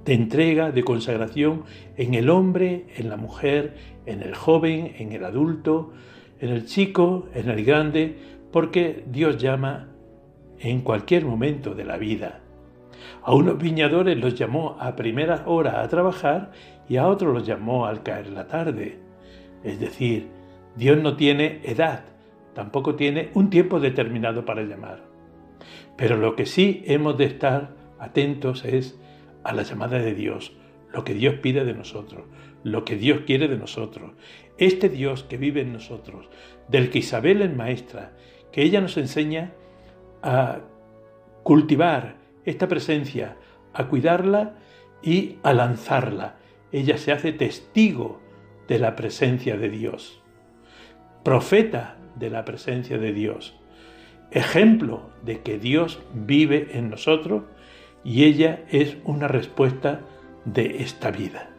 [0.05, 1.65] de entrega, de consagración
[1.97, 3.75] en el hombre, en la mujer,
[4.07, 5.93] en el joven, en el adulto,
[6.41, 8.17] en el chico, en el grande,
[8.53, 9.89] porque Dios llama
[10.59, 12.41] en cualquier momento de la vida.
[13.23, 16.53] A unos viñadores los llamó a primera hora a trabajar
[16.89, 18.99] y a otros los llamó al caer la tarde.
[19.63, 20.29] Es decir,
[20.77, 22.05] Dios no tiene edad,
[22.55, 25.05] tampoco tiene un tiempo determinado para llamar.
[25.97, 28.99] Pero lo que sí hemos de estar atentos es
[29.45, 30.53] a la llamada de Dios,
[30.93, 32.25] lo que Dios pide de nosotros,
[32.65, 34.13] lo que Dios quiere de nosotros.
[34.59, 36.29] Este Dios que vive en nosotros,
[36.69, 38.13] del que Isabel es maestra,
[38.53, 39.53] que ella nos enseña
[40.23, 40.61] a
[41.43, 43.37] cultivar esta presencia,
[43.73, 44.57] a cuidarla
[45.03, 46.37] y a lanzarla.
[46.73, 48.21] Ella se hace testigo
[48.67, 50.23] de la presencia de Dios,
[51.25, 53.59] profeta de la presencia de Dios,
[54.31, 57.45] ejemplo de que Dios vive en nosotros
[58.05, 60.01] y ella es una respuesta
[60.45, 61.51] de esta vida.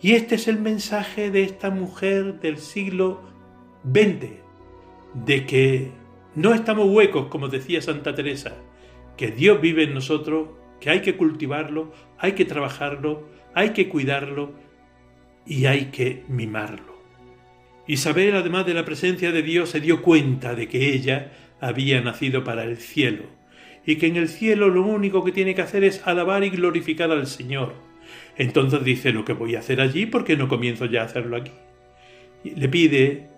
[0.00, 3.20] Y este es el mensaje de esta mujer del siglo
[3.84, 4.30] XX,
[5.14, 5.90] de que
[6.34, 8.56] no estamos huecos, como decía Santa Teresa,
[9.16, 14.52] que Dios vive en nosotros, que hay que cultivarlo, hay que trabajarlo, hay que cuidarlo
[15.44, 16.98] y hay que mimarlo.
[17.88, 22.44] Isabel, además de la presencia de Dios, se dio cuenta de que ella había nacido
[22.44, 23.37] para el cielo
[23.88, 27.10] y que en el cielo lo único que tiene que hacer es alabar y glorificar
[27.10, 27.72] al Señor.
[28.36, 31.52] Entonces dice lo que voy a hacer allí porque no comienzo ya a hacerlo aquí.
[32.44, 33.28] le pide,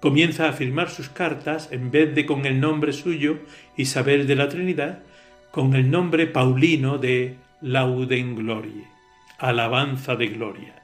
[0.00, 3.38] comienza a firmar sus cartas, en vez de con el nombre suyo,
[3.76, 5.04] Isabel de la Trinidad,
[5.52, 8.88] con el nombre paulino de Lauden Glorie,
[9.38, 10.82] alabanza de gloria.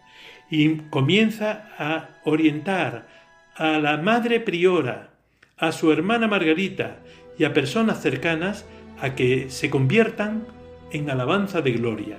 [0.48, 3.08] Y comienza a orientar
[3.56, 5.10] a la madre priora,
[5.56, 6.98] a su hermana Margarita
[7.36, 8.64] y a personas cercanas
[9.00, 10.46] a que se conviertan
[10.90, 12.18] en alabanza de gloria.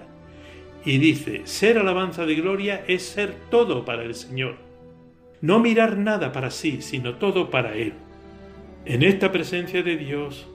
[0.86, 4.58] Y dice, ser alabanza de gloria es ser todo para el Señor.
[5.42, 7.94] No mirar nada para sí, sino todo para Él.
[8.86, 10.48] En esta presencia de Dios,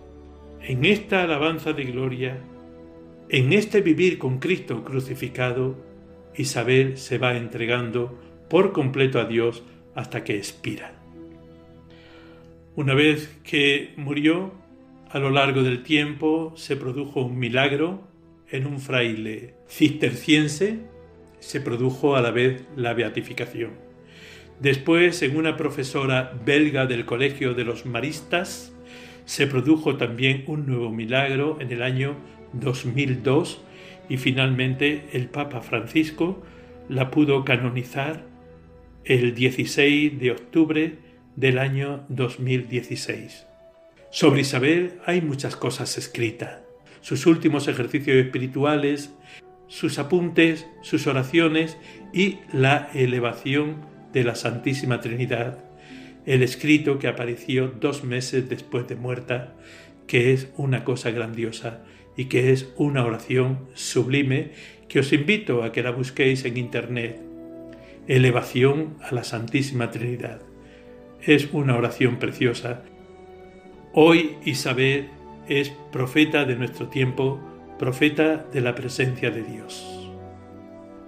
[0.62, 2.38] en esta alabanza de gloria,
[3.28, 5.76] en este vivir con Cristo crucificado,
[6.36, 8.18] Isabel se va entregando
[8.48, 9.62] por completo a Dios
[9.94, 10.94] hasta que expira.
[12.74, 14.52] Una vez que murió,
[15.12, 18.00] a lo largo del tiempo se produjo un milagro
[18.50, 20.78] en un fraile cisterciense,
[21.38, 23.72] se produjo a la vez la beatificación.
[24.58, 28.72] Después, en una profesora belga del Colegio de los Maristas,
[29.26, 32.16] se produjo también un nuevo milagro en el año
[32.54, 33.62] 2002
[34.08, 36.42] y finalmente el Papa Francisco
[36.88, 38.24] la pudo canonizar
[39.04, 40.98] el 16 de octubre
[41.36, 43.51] del año 2016.
[44.12, 46.58] Sobre Isabel hay muchas cosas escritas.
[47.00, 49.10] Sus últimos ejercicios espirituales,
[49.68, 51.78] sus apuntes, sus oraciones
[52.12, 55.64] y la elevación de la Santísima Trinidad,
[56.26, 59.54] el escrito que apareció dos meses después de muerta,
[60.06, 61.82] que es una cosa grandiosa
[62.14, 64.50] y que es una oración sublime
[64.90, 67.18] que os invito a que la busquéis en Internet.
[68.06, 70.42] Elevación a la Santísima Trinidad.
[71.22, 72.82] Es una oración preciosa
[73.94, 75.10] Hoy Isabel
[75.46, 77.38] es profeta de nuestro tiempo,
[77.78, 80.10] profeta de la presencia de Dios.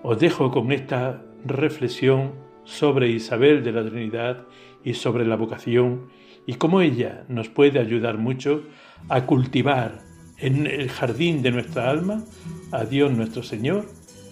[0.02, 2.32] Os dejo con esta reflexión
[2.64, 4.44] sobre Isabel de la Trinidad
[4.84, 6.10] y sobre la vocación
[6.44, 8.64] y cómo ella nos puede ayudar mucho
[9.08, 10.02] a cultivar
[10.36, 12.22] en el jardín de nuestra alma
[12.70, 13.86] a Dios nuestro Señor,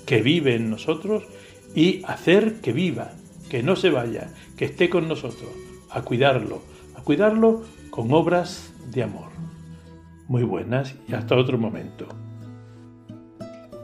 [0.04, 1.24] que vive en nosotros,
[1.74, 3.12] y hacer que viva,
[3.48, 5.48] que no se vaya, que esté con nosotros,
[5.88, 6.60] a cuidarlo,
[6.94, 7.62] a cuidarlo
[7.92, 9.28] con obras de amor.
[10.26, 12.06] Muy buenas y hasta otro momento.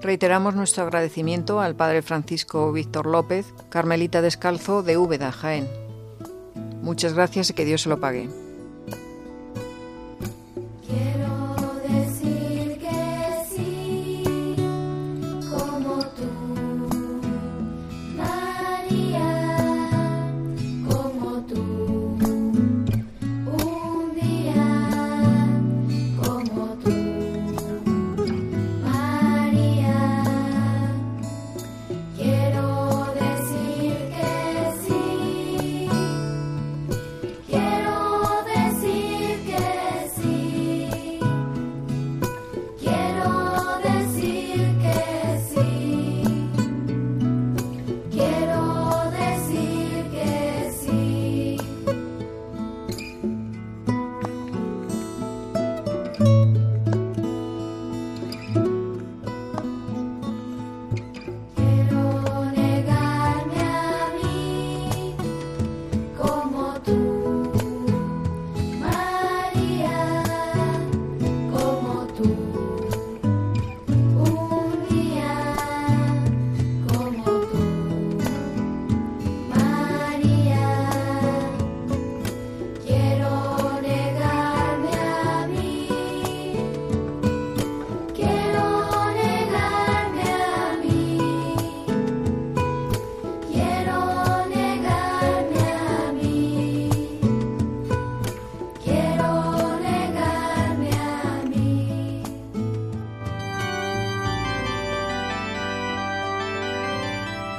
[0.00, 5.68] Reiteramos nuestro agradecimiento al Padre Francisco Víctor López, Carmelita Descalzo de Úbeda, Jaén.
[6.80, 8.30] Muchas gracias y que Dios se lo pague.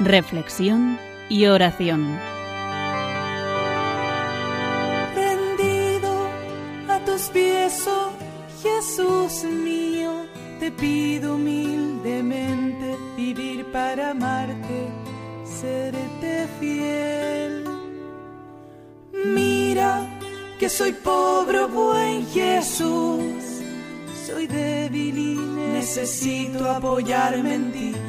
[0.09, 0.97] Reflexión
[1.29, 2.19] y oración.
[5.15, 6.11] Rendido
[6.89, 8.11] a tus pies, oh
[8.63, 10.11] Jesús mío,
[10.59, 14.87] te pido humildemente vivir para amarte,
[15.45, 17.65] serte fiel.
[19.25, 20.07] Mira
[20.59, 23.43] que soy pobre, buen Jesús,
[24.25, 25.35] soy débil y
[25.73, 28.08] necesito apoyarme en ti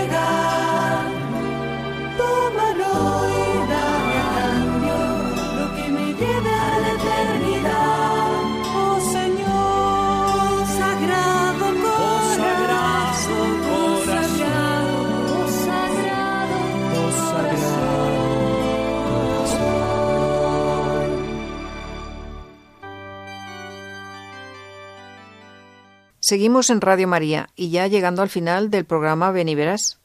[26.31, 29.99] Seguimos en Radio María y ya llegando al final del programa Ven y Verás,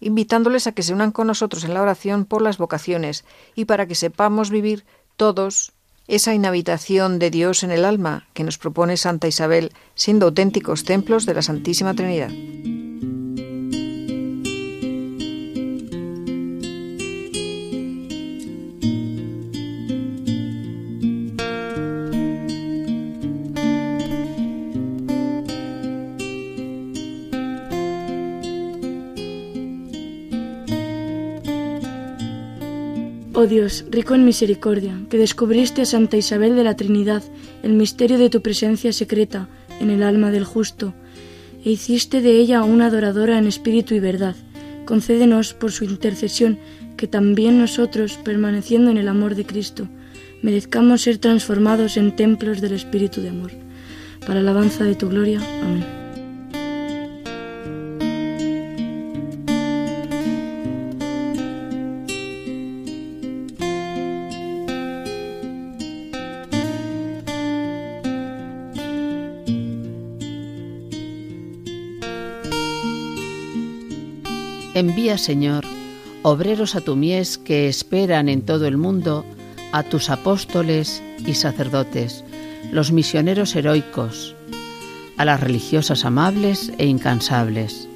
[0.00, 3.84] invitándoles a que se unan con nosotros en la oración por las vocaciones y para
[3.84, 4.86] que sepamos vivir
[5.18, 5.74] todos
[6.08, 11.26] esa inhabitación de Dios en el alma que nos propone Santa Isabel, siendo auténticos templos
[11.26, 12.30] de la Santísima Trinidad.
[33.42, 37.22] Oh Dios, rico en misericordia, que descubriste a Santa Isabel de la Trinidad
[37.62, 39.48] el misterio de tu presencia secreta
[39.80, 40.92] en el alma del justo,
[41.64, 44.36] e hiciste de ella una adoradora en espíritu y verdad,
[44.84, 46.58] concédenos por su intercesión
[46.98, 49.88] que también nosotros, permaneciendo en el amor de Cristo,
[50.42, 53.52] merezcamos ser transformados en templos del Espíritu de amor.
[54.26, 55.40] Para alabanza de tu gloria.
[55.62, 55.99] Amén.
[74.80, 75.66] Envía, Señor,
[76.22, 79.26] obreros a tu mies que esperan en todo el mundo
[79.72, 82.24] a tus apóstoles y sacerdotes,
[82.72, 84.34] los misioneros heroicos,
[85.18, 87.88] a las religiosas amables e incansables.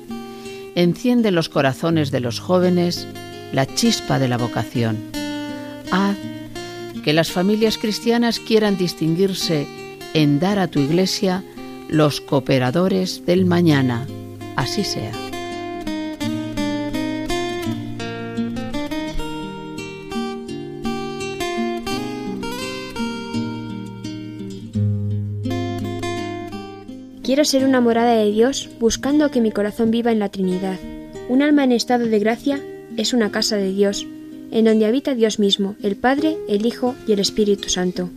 [0.75, 3.09] Enciende los corazones de los jóvenes
[3.51, 4.99] la chispa de la vocación.
[5.91, 6.19] Haz
[7.03, 9.67] que las familias cristianas quieran distinguirse
[10.13, 11.43] en dar a tu iglesia
[11.89, 14.07] los cooperadores del mañana.
[14.57, 15.24] Así sea.
[27.35, 30.79] Quiero ser una morada de Dios buscando que mi corazón viva en la Trinidad.
[31.29, 32.61] Un alma en estado de gracia
[32.97, 34.07] es una casa de Dios,
[34.53, 38.09] en donde habita Dios mismo, el Padre, el Hijo y el Espíritu Santo.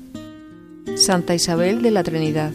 [0.93, 2.51] Santa Isabel de la Trinidad.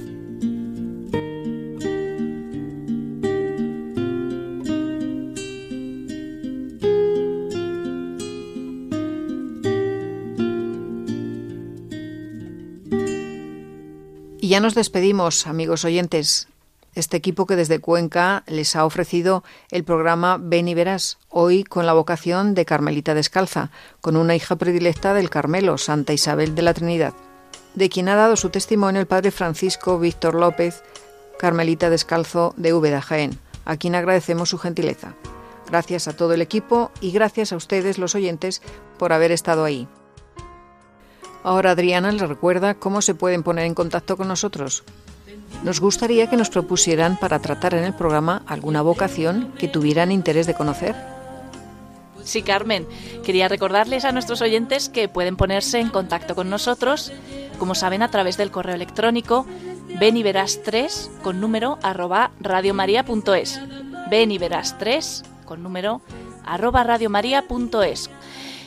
[14.40, 16.51] Ya nos despedimos, amigos oyentes.
[16.94, 21.86] Este equipo que desde Cuenca les ha ofrecido el programa Ven y Verás, hoy con
[21.86, 23.70] la vocación de Carmelita Descalza,
[24.02, 27.14] con una hija predilecta del Carmelo, Santa Isabel de la Trinidad,
[27.74, 30.82] de quien ha dado su testimonio el padre Francisco Víctor López,
[31.38, 35.14] Carmelita Descalzo de Úbeda Jaén, a quien agradecemos su gentileza.
[35.70, 38.60] Gracias a todo el equipo y gracias a ustedes, los oyentes,
[38.98, 39.88] por haber estado ahí.
[41.42, 44.84] Ahora Adriana les recuerda cómo se pueden poner en contacto con nosotros.
[45.62, 50.46] Nos gustaría que nos propusieran para tratar en el programa alguna vocación que tuvieran interés
[50.46, 50.96] de conocer.
[52.24, 52.86] Sí, Carmen,
[53.24, 57.12] quería recordarles a nuestros oyentes que pueden ponerse en contacto con nosotros,
[57.58, 59.46] como saben, a través del correo electrónico
[59.98, 63.60] ven y verás 3 con número arroba radiomaria.es.
[64.10, 66.00] Ven y verás 3 con número
[66.44, 68.10] arroba radiomaria.es.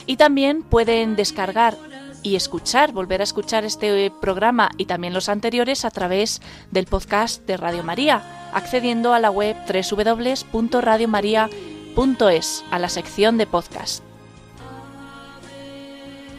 [0.05, 1.77] Y también pueden descargar
[2.25, 7.45] y escuchar, volver a escuchar este programa y también los anteriores a través del podcast
[7.45, 14.03] de Radio María, accediendo a la web www.radiomaria.es, a la sección de podcast.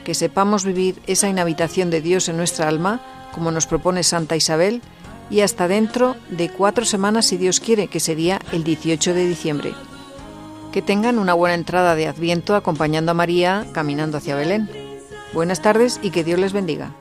[0.04, 3.00] Que sepamos vivir esa inhabitación de Dios en nuestra alma,
[3.32, 4.82] como nos propone Santa Isabel,
[5.30, 9.72] y hasta dentro de cuatro semanas, si Dios quiere, que sería el 18 de diciembre.
[10.72, 14.85] Que tengan una buena entrada de Adviento acompañando a María caminando hacia Belén.
[15.36, 16.96] Buenas tardes y que Dios les bendiga.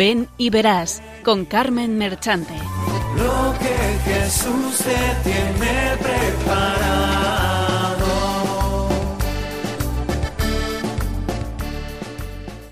[0.00, 2.54] Ven y verás con Carmen Merchante.
[3.18, 7.09] Lo que Jesús te tiene preparado.